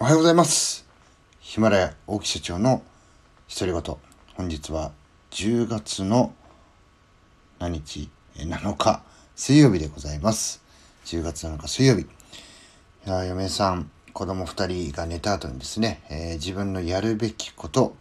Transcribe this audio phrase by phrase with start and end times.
[0.00, 0.86] おはようございます。
[1.40, 2.82] ヒマラヤ大木社長の
[3.52, 3.96] 独り言。
[4.36, 4.92] 本日は
[5.32, 6.32] 10月の
[7.58, 8.08] 何日？
[8.38, 9.02] え ?7 日
[9.34, 10.62] 水曜日でございます。
[11.06, 12.02] 10月7日水曜日。
[12.02, 12.06] い
[13.10, 17.96] や嫁さん、子供2人が寝た後にですね、えー自分のやるべきこと、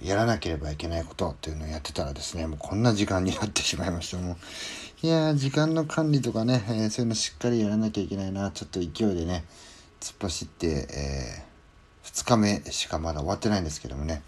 [0.00, 4.18] やらなければいけないことっていうのをやってたらですね、もうこんな時間になってしまいました。
[4.18, 4.36] もう
[5.04, 8.52] いやー、時間の管理とかね、えーそういうのしっかりやらなきゃいけないな。
[8.52, 9.42] ちょっと勢いでね、
[10.00, 11.44] 突っ走って、え
[12.04, 14.22] 2日目しかまだ終わってないんですけどもね、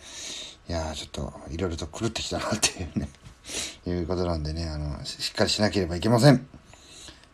[0.69, 3.09] いやー、ちょっといろいろと狂ってきたなっていうね、
[3.87, 6.47] いうことなんでね、あの、しっかりしなければいけません。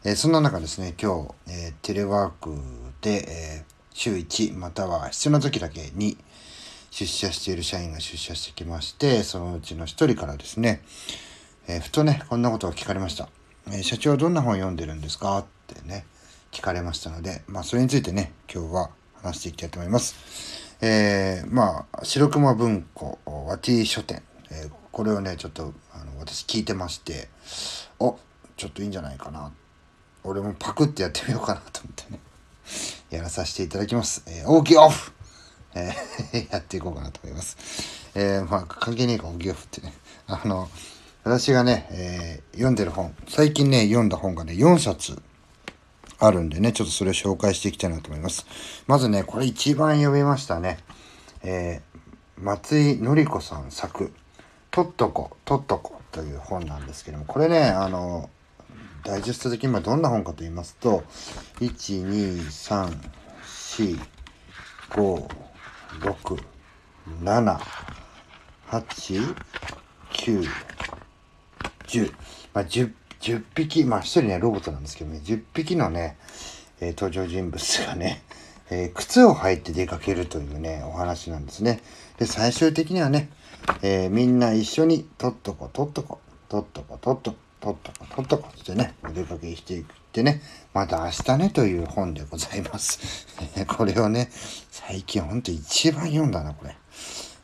[0.04, 2.56] えーそんな中ですね、今日、えーテレワーク
[3.00, 6.18] で、えー週1または必要な時だけに
[6.90, 10.82] 出社している社員が出社してきまして、そのうちの一人からですね、
[11.66, 13.28] えーふとね、こんなことを聞かれました。
[13.68, 15.38] えー社長はどんな本読んでるんですか？
[15.38, 16.06] ってね、
[16.56, 18.90] 聞かれましたので、まあ、それについてね、今日は
[19.22, 20.14] 話していきたいと思います。
[20.80, 27.28] えーまあ、白熊文庫、和 T 書店、えーこれをね、ちょっと、あの、私聞いてまして、
[27.98, 28.18] お、
[28.56, 29.52] ちょっといいんじゃないかな。
[30.24, 32.20] 俺もパクってやってみようかなと思ってね、
[33.14, 34.22] やらさせていただきます。
[34.24, 35.12] えー、大きいオフ
[35.74, 37.58] えー やっていこうかなと思います。
[38.14, 39.92] えーまあ、関係ねえか、大きいオフってね。
[40.26, 40.70] あの、
[41.24, 45.20] 私がね、えー読んでる本、最近ね、読んだ本がね、4冊
[46.18, 48.46] あるんでね、ちょっとそれを紹介していきたいなと思います。
[48.86, 50.78] まずね、これ一番読みましたね。
[51.42, 51.96] えー
[52.38, 54.12] 松井のり子さん作、
[54.70, 58.28] とっとこ、とっとこ、という本なんですけども、これね、あの、
[59.04, 61.02] ダイジェスト的に今どんな本かと言いますと、
[61.60, 63.00] 1、2、3、
[63.42, 63.98] 4、
[64.90, 65.30] 5、
[66.00, 66.42] 6、
[67.22, 67.58] 7、
[68.68, 69.36] 8、
[70.12, 70.48] 9、
[71.86, 72.12] 10、
[72.52, 76.16] まあ、10, 10匹、まあ一人ね、ロボットなんですけどね、10匹のね、
[76.80, 78.22] えー登場人物がね、
[78.70, 81.80] えー靴を履いて出かけるというね、お話なんですね。
[82.18, 83.28] で、最終的にはね、
[83.82, 90.40] えーみんな一緒に、とっとこ、とっとこ、とっとこ、とっとこ、とっとこ、とっとこってね、お出かけしていくってね、
[90.72, 93.26] また明日ねという本でございます。
[93.66, 94.30] これをね、
[94.70, 96.76] 最近ほんと一番読んだな、これ。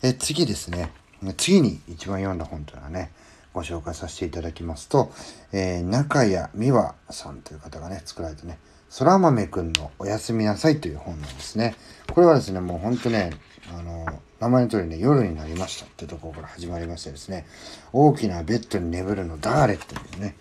[0.02, 0.90] え次ですね。
[1.36, 3.12] 次に一番読んだ本というのはね、
[3.52, 5.12] ご紹介させていただきますと、
[5.52, 8.58] えー中谷美和さんという方がね、作られてね、
[8.98, 11.74] 空豆くんのおやすみなさいという本なんですね。
[12.12, 13.30] これはですね、もうほんとね、
[13.72, 14.06] あの、
[14.40, 17.46] 名前の通りね、夜になりましたってところから始まりましてですね、
[17.92, 20.36] 大きなベッドに眠るの誰っていうね、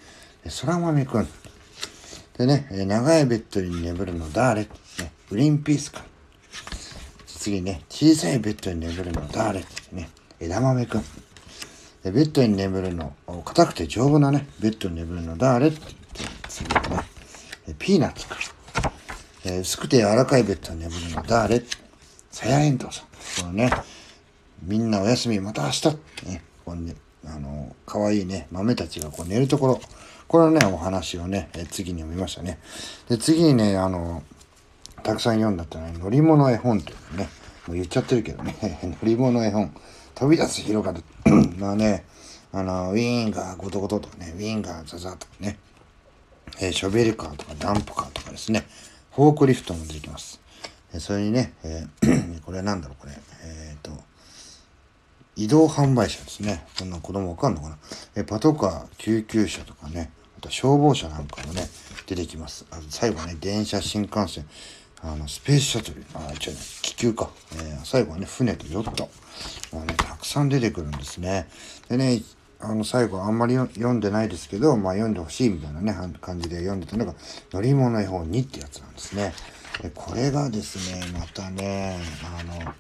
[0.62, 1.28] 空豆くん。
[2.38, 6.02] でね、長いベッドに眠るの誰ってね、グリーンピースくん。
[7.28, 11.04] 次ね、小さいベッドに眠るの誰ってね、枝豆くん。
[12.04, 13.14] でベッドに眠るの、
[13.46, 15.68] 硬くて丈夫なね、ベッドに眠るの誰？
[15.68, 17.04] って言って、次は
[17.68, 18.28] ね、ピーナッツ。
[18.28, 18.36] くん。
[19.46, 21.62] えー薄くて柔らかいベッドに眠るの誰？
[22.32, 23.06] さやえんとうさん。
[23.44, 23.72] このね、
[24.64, 25.88] みんなおやすみ、また明日。
[25.90, 26.96] ってね、こうね、
[27.26, 29.82] あの、可愛いね、豆たちがこう寝るところ、
[30.28, 32.58] これのね、お話をね、え次に読みましたね。
[33.10, 34.24] で、次にね、あの、
[35.04, 37.30] たくさん読んだってのは、乗り物絵本というね、
[37.68, 39.74] もう言っちゃってるけどね、 乗り物絵本、
[40.22, 41.04] 飛び出す広がる。
[41.58, 42.06] まあね、
[42.54, 45.58] あの、ウィーンがゴトゴトとかね、ウィーンがザザとかね、
[46.62, 48.68] えーショベルカーとかダンプカーとかですね、
[49.16, 50.40] フォークリフトも出てきます。
[50.94, 53.14] えーそれにね、えー これなんだろう、これ。
[53.46, 53.90] えっ、と、
[55.36, 56.68] 移動販売車ですね。
[56.78, 57.78] こんな子供わかんのかな。
[58.16, 61.68] えーパトカー、救急車とかね、あと消防車なんかもね、
[62.06, 62.68] 出てきます。
[62.70, 64.46] あと最後ね、電車、新幹線、
[65.04, 67.30] あの、スペースシャトル、あ、違うね、気球か。
[67.56, 69.10] えー最後はね、船とヨット。
[69.74, 71.48] もうね、たくさん出てくるんですね。
[71.90, 72.22] でね、
[72.60, 77.16] あの、最後あんまり読んでないですけど、まあ読んでほしいみたいなね、感じで読んでたのが、
[77.52, 79.34] 乗り物絵本2ってやつなんですね。
[79.82, 81.98] で、これがですね、またね、
[82.40, 82.74] あの、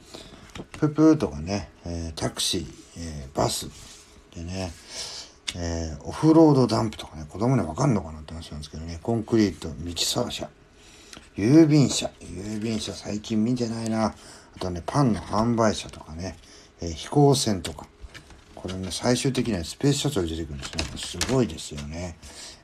[0.79, 2.67] プープーとかね、えータクシー、
[2.97, 3.67] えーバス
[4.35, 4.71] でね、
[5.55, 10.47] えーオフロードダンプとかね、子供にわかんのかなって話なんですけどね、コンクリート、ミキサー車、
[11.41, 14.05] 郵便車、郵便車最近見てないな。
[14.05, 16.37] あとね、パンの販売車とかね、
[16.79, 17.87] えー飛行船とか。
[18.53, 20.83] これね、最終的にはスペースシャトル出てくるんですね。
[20.97, 22.15] すごいですよね。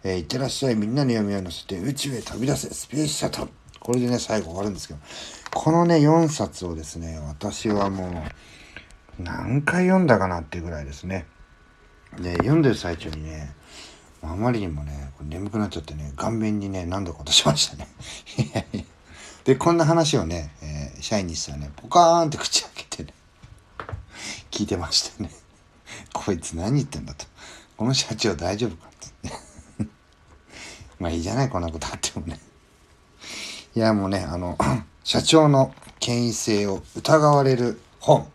[0.04, 3.52] えー、いってらっしゃい、みんなの読みを乗せて宇宙へ飛び出せ、スペースシャトル。
[3.80, 5.00] これでね、最後終わるんですけど、
[5.56, 8.10] このね、4冊をですね、私はも
[9.19, 11.25] う、何回読んだかなっていうぐらいですね。
[12.19, 13.56] で、読んでる最中にね、
[14.32, 17.88] あまりにもね、眠くなっちゃってね、顔面にね、何度か落としましたね。
[19.46, 23.14] で、こんな話をね、えー社員にしたらね、ポカーンって口開けてね、
[24.52, 25.32] 聞いてましたね。
[26.14, 27.26] こいつ何言ってんだと。
[27.76, 28.92] この社長大丈夫かっ
[29.80, 29.88] て。
[31.00, 32.40] まあいいじゃない、こんなことあってもね。
[33.76, 34.58] いや、もうね、あの、
[35.04, 38.30] 社長の権威性を疑われる本、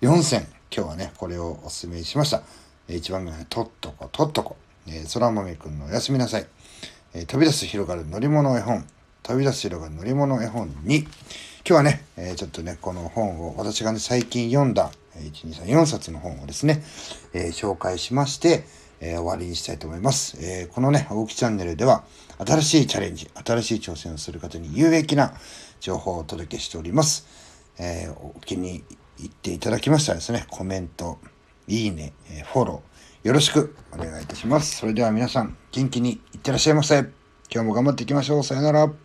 [0.00, 2.42] 4選、今日はね、これをお勧めしました。
[2.88, 4.56] 1番目はね、とっとこ、とっとこ。
[4.88, 6.46] え、空豆くんのおやすみなさい。
[7.14, 8.86] えー、飛び出す広がる乗り物絵本。
[9.22, 11.08] 飛び出す広がる乗り物絵本に、今
[11.64, 16.84] 日はね、え、ちょっとね、この本を、私がね、最近読んだ、1、2、3、4冊の本をですね、
[17.32, 18.64] え、紹介しまして、
[19.00, 20.36] え、終わりにしたいと思います。
[20.40, 22.04] えこのね、大木チャンネルでは、
[22.38, 25.32] 新しいチャレンジ、新しい挑戦をする方に有益な
[25.80, 27.26] 情報をお届けしております。
[27.78, 28.84] えお気に
[29.18, 31.18] 入っていただきましたらですね、コメント、
[31.66, 34.76] いいね、えフォロー、よろしくお願いいたします。
[34.76, 36.98] それでは皆さん、元気にいってらっしゃいませ。
[37.50, 38.44] 今日も頑張っていきましょう。
[38.44, 39.03] さよなら。